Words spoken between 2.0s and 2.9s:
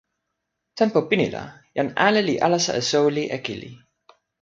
ale li alasa e